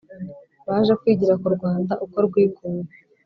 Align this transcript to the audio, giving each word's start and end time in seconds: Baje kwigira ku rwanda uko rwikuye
Baje 0.67 0.93
kwigira 1.01 1.33
ku 1.41 1.47
rwanda 1.55 1.93
uko 2.03 2.17
rwikuye 2.25 2.81